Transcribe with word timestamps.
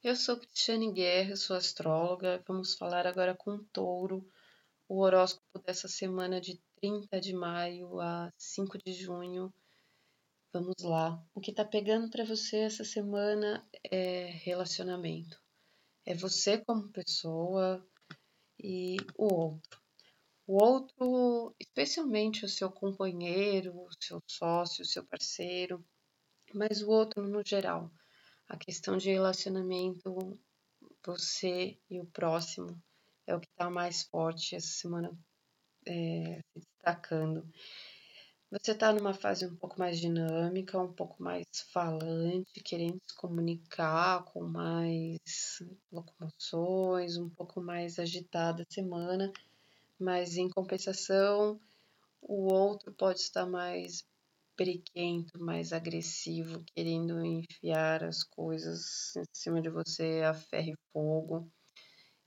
Eu 0.00 0.14
sou 0.14 0.36
Cristiane 0.38 0.92
Guerra, 0.92 1.34
sou 1.34 1.56
astróloga. 1.56 2.40
Vamos 2.46 2.74
falar 2.74 3.04
agora 3.04 3.34
com 3.34 3.58
Touro, 3.72 4.24
o 4.88 5.00
horóscopo 5.00 5.58
dessa 5.58 5.88
semana 5.88 6.40
de 6.40 6.56
30 6.80 7.20
de 7.20 7.34
maio 7.34 8.00
a 8.00 8.32
5 8.38 8.78
de 8.78 8.92
junho. 8.92 9.52
Vamos 10.52 10.76
lá. 10.84 11.20
O 11.34 11.40
que 11.40 11.52
tá 11.52 11.64
pegando 11.64 12.08
para 12.10 12.24
você 12.24 12.58
essa 12.58 12.84
semana 12.84 13.68
é 13.90 14.26
relacionamento. 14.44 15.36
É 16.06 16.14
você 16.14 16.58
como 16.58 16.92
pessoa 16.92 17.84
e 18.56 18.98
o 19.16 19.34
outro. 19.34 19.80
O 20.46 20.62
outro, 20.62 21.56
especialmente 21.58 22.44
o 22.44 22.48
seu 22.48 22.70
companheiro, 22.70 23.76
o 23.76 23.88
seu 24.00 24.22
sócio, 24.28 24.82
o 24.82 24.88
seu 24.88 25.04
parceiro, 25.04 25.84
mas 26.54 26.82
o 26.82 26.88
outro 26.88 27.26
no 27.26 27.44
geral 27.44 27.90
a 28.48 28.56
questão 28.56 28.96
de 28.96 29.10
relacionamento, 29.10 30.38
você 31.04 31.78
e 31.90 32.00
o 32.00 32.06
próximo, 32.06 32.80
é 33.26 33.34
o 33.34 33.40
que 33.40 33.48
está 33.48 33.68
mais 33.68 34.04
forte 34.04 34.56
essa 34.56 34.68
semana 34.68 35.12
é, 35.86 36.40
se 36.52 36.60
destacando. 36.60 37.46
Você 38.50 38.72
está 38.72 38.90
numa 38.90 39.12
fase 39.12 39.44
um 39.44 39.54
pouco 39.54 39.78
mais 39.78 40.00
dinâmica, 40.00 40.78
um 40.78 40.90
pouco 40.90 41.22
mais 41.22 41.46
falante, 41.70 42.62
querendo 42.64 42.98
se 43.06 43.14
comunicar 43.14 44.24
com 44.24 44.42
mais 44.42 45.62
locomoções, 45.92 47.18
um 47.18 47.28
pouco 47.28 47.60
mais 47.60 47.98
agitada 47.98 48.62
a 48.62 48.72
semana, 48.72 49.30
mas 50.00 50.38
em 50.38 50.48
compensação, 50.48 51.60
o 52.22 52.50
outro 52.50 52.90
pode 52.92 53.20
estar 53.20 53.44
mais 53.44 54.02
periquento, 54.58 55.38
mais 55.38 55.72
agressivo, 55.72 56.64
querendo 56.74 57.24
enfiar 57.24 58.02
as 58.02 58.24
coisas 58.24 59.14
em 59.16 59.22
cima 59.32 59.62
de 59.62 59.70
você 59.70 60.22
a 60.24 60.34
ferro 60.34 60.70
e 60.70 60.78
fogo. 60.92 61.48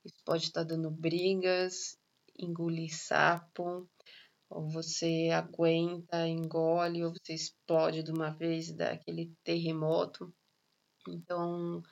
Isso 0.06 0.16
pode 0.26 0.46
estar 0.46 0.64
dando 0.64 0.90
brigas, 0.90 1.98
engolir 2.40 2.96
sapo, 2.96 3.86
ou 4.50 4.70
você 4.70 5.30
aguenta, 5.34 6.26
engole, 6.26 7.04
ou 7.04 7.12
você 7.12 7.34
explode 7.34 8.02
de 8.02 8.12
uma 8.12 8.30
vez 8.30 8.70
e 8.70 8.78
dá 8.78 8.92
aquele 8.92 9.34
terremoto. 9.44 10.34
Então, 11.10 11.84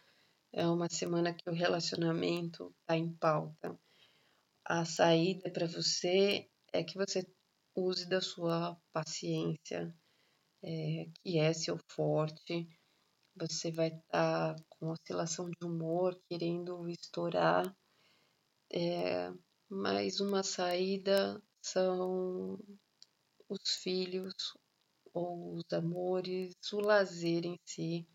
é 0.53 0.65
uma 0.65 0.87
semana 0.89 1.33
que 1.33 1.49
o 1.49 1.53
relacionamento 1.53 2.73
está 2.79 2.95
em 2.95 3.13
pauta. 3.13 3.77
A 4.65 4.85
saída 4.85 5.51
para 5.51 5.67
você 5.67 6.49
é 6.71 6.81
que 6.81 6.95
você 6.95 7.27
use 7.75 8.07
da 8.07 8.21
sua 8.21 8.77
paciência, 8.93 9.93
é, 10.63 11.09
que 11.23 11.39
é 11.39 11.53
seu 11.53 11.77
forte. 11.88 12.67
Você 13.35 13.71
vai 13.71 13.88
estar 13.89 14.55
tá 14.55 14.63
com 14.69 14.89
oscilação 14.89 15.49
de 15.49 15.65
humor, 15.65 16.19
querendo 16.27 16.88
estourar. 16.89 17.75
É, 18.71 19.31
mais 19.69 20.19
uma 20.19 20.43
saída 20.43 21.41
são 21.61 22.59
os 23.47 23.75
filhos 23.81 24.33
ou 25.13 25.55
os 25.55 25.73
amores, 25.73 26.53
o 26.73 26.80
lazer 26.80 27.45
em 27.45 27.57
si. 27.65 28.07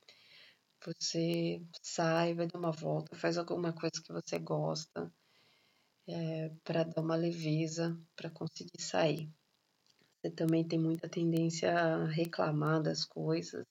Você 0.84 1.62
sai, 1.82 2.34
vai 2.34 2.46
dar 2.46 2.58
uma 2.58 2.72
volta, 2.72 3.16
faz 3.16 3.38
alguma 3.38 3.72
coisa 3.72 4.02
que 4.04 4.12
você 4.12 4.38
gosta 4.38 5.12
é, 6.06 6.50
para 6.62 6.84
dar 6.84 7.00
uma 7.00 7.16
leveza, 7.16 7.98
para 8.14 8.30
conseguir 8.30 8.80
sair. 8.80 9.30
Você 10.24 10.30
também 10.30 10.66
tem 10.66 10.78
muita 10.78 11.06
tendência 11.06 11.70
a 11.70 12.06
reclamar 12.06 12.82
das 12.82 13.04
coisas, 13.04 13.66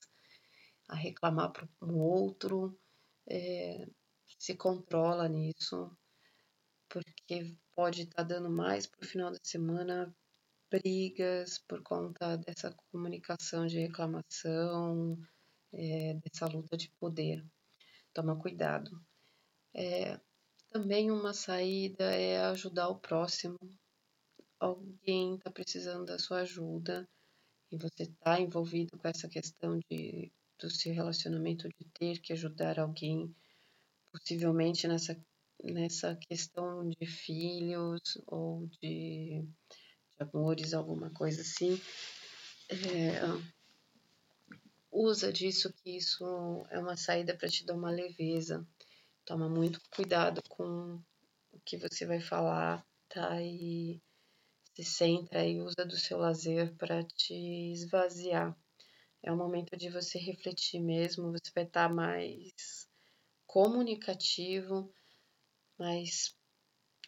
a 0.87 0.95
reclamar 0.95 1.51
para 1.51 1.67
o 1.81 1.97
outro, 1.97 2.79
é, 3.27 3.87
se 4.37 4.53
controla 4.53 5.27
nisso, 5.27 5.89
porque 6.87 7.57
pode 7.75 8.03
estar 8.03 8.17
tá 8.17 8.23
dando 8.23 8.51
mais 8.51 8.85
para 8.85 9.03
o 9.03 9.07
final 9.07 9.31
da 9.31 9.39
semana 9.41 10.15
brigas 10.69 11.57
por 11.57 11.81
conta 11.81 12.37
dessa 12.37 12.71
comunicação 12.91 13.65
de 13.65 13.79
reclamação, 13.79 15.17
é, 15.73 16.13
dessa 16.13 16.45
luta 16.45 16.77
de 16.77 16.87
poder. 16.99 17.43
Toma 18.13 18.37
cuidado. 18.37 19.03
É, 19.73 20.19
também 20.69 21.09
uma 21.09 21.33
saída 21.33 22.03
é 22.13 22.45
ajudar 22.45 22.89
o 22.89 22.99
próximo, 22.99 23.57
alguém 24.63 25.35
está 25.35 25.51
precisando 25.51 26.05
da 26.05 26.17
sua 26.17 26.39
ajuda 26.41 27.07
e 27.71 27.77
você 27.77 28.03
está 28.03 28.39
envolvido 28.39 28.97
com 28.97 29.07
essa 29.07 29.27
questão 29.27 29.77
de, 29.89 30.31
do 30.57 30.69
seu 30.69 30.93
relacionamento 30.93 31.67
de 31.67 31.85
ter 31.93 32.19
que 32.19 32.31
ajudar 32.31 32.79
alguém, 32.79 33.35
possivelmente 34.11 34.87
nessa, 34.87 35.19
nessa 35.61 36.15
questão 36.15 36.87
de 36.87 37.05
filhos 37.05 38.17
ou 38.25 38.67
de, 38.81 39.41
de 39.41 40.19
amores, 40.19 40.73
alguma 40.73 41.09
coisa 41.09 41.41
assim, 41.41 41.79
é, 42.69 43.19
usa 44.89 45.33
disso 45.33 45.73
que 45.73 45.97
isso 45.97 46.23
é 46.69 46.79
uma 46.79 46.95
saída 46.95 47.35
para 47.35 47.49
te 47.49 47.65
dar 47.65 47.73
uma 47.73 47.91
leveza. 47.91 48.65
Toma 49.25 49.49
muito 49.49 49.81
cuidado 49.89 50.41
com 50.47 51.01
o 51.51 51.59
que 51.65 51.77
você 51.77 52.05
vai 52.05 52.21
falar, 52.21 52.85
tá? 53.09 53.41
E 53.41 54.01
se 54.75 54.83
centra 54.83 55.45
e 55.45 55.61
usa 55.61 55.85
do 55.85 55.97
seu 55.97 56.17
lazer 56.17 56.75
para 56.75 57.03
te 57.03 57.33
esvaziar. 57.71 58.57
É 59.21 59.31
o 59.31 59.37
momento 59.37 59.77
de 59.77 59.89
você 59.89 60.17
refletir 60.17 60.81
mesmo, 60.81 61.31
você 61.31 61.51
vai 61.53 61.63
estar 61.63 61.87
tá 61.87 61.93
mais 61.93 62.89
comunicativo, 63.45 64.91
mas 65.77 66.35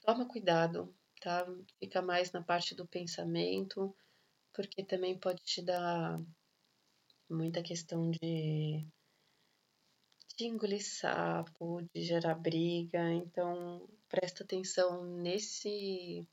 toma 0.04 0.28
cuidado, 0.28 0.96
tá? 1.20 1.46
Fica 1.80 2.02
mais 2.02 2.32
na 2.32 2.44
parte 2.44 2.76
do 2.76 2.88
pensamento, 2.88 3.96
porque 4.54 4.84
também 4.84 5.18
pode 5.18 5.44
te 5.44 5.62
dar 5.62 6.22
muita 7.28 7.64
questão 7.64 8.12
de, 8.12 8.88
de 10.38 10.46
engolir 10.46 10.86
sapo, 10.86 11.82
de 11.94 12.04
gerar 12.04 12.36
briga, 12.36 13.12
então 13.12 13.90
presta 14.08 14.44
atenção 14.44 15.04
nesse 15.04 16.28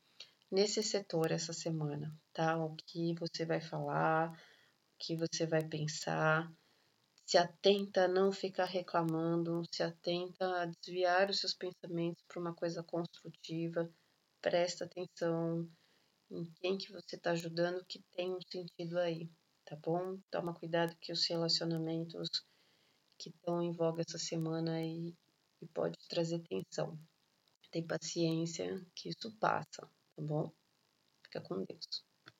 nesse 0.53 0.83
setor 0.83 1.31
essa 1.31 1.51
semana, 1.51 2.15
tá? 2.31 2.63
O 2.63 2.75
que 2.85 3.15
você 3.15 3.43
vai 3.43 3.59
falar, 3.59 4.31
o 4.31 4.37
que 4.99 5.15
você 5.15 5.47
vai 5.47 5.67
pensar. 5.67 6.47
Se 7.25 7.39
atenta 7.39 8.05
a 8.05 8.07
não 8.07 8.31
ficar 8.31 8.65
reclamando, 8.65 9.63
se 9.71 9.81
atenta 9.81 10.61
a 10.61 10.65
desviar 10.65 11.31
os 11.31 11.39
seus 11.39 11.55
pensamentos 11.55 12.23
para 12.27 12.39
uma 12.39 12.53
coisa 12.53 12.83
construtiva. 12.83 13.91
Presta 14.41 14.85
atenção 14.85 15.67
em 16.29 16.45
quem 16.61 16.77
que 16.77 16.91
você 16.91 17.15
está 17.15 17.31
ajudando 17.31 17.83
que 17.85 18.03
tem 18.15 18.31
um 18.31 18.41
sentido 18.41 18.99
aí, 18.99 19.27
tá 19.65 19.75
bom? 19.75 20.19
Toma 20.29 20.53
cuidado 20.53 20.95
que 21.01 21.11
os 21.11 21.25
relacionamentos 21.27 22.29
que 23.17 23.29
estão 23.29 23.59
em 23.59 23.71
voga 23.71 24.03
essa 24.07 24.19
semana 24.19 24.75
aí 24.75 25.15
e 25.59 25.65
pode 25.65 25.97
trazer 26.07 26.43
tensão. 26.47 26.99
Tem 27.71 27.81
paciência 27.87 28.85
que 28.93 29.09
isso 29.09 29.35
passa 29.39 29.89
tá 30.15 30.21
bom? 30.23 30.51
Fica 31.25 31.41
com 31.41 31.65
Deus. 31.65 32.05